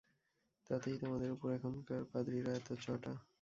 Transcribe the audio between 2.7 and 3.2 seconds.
চটা।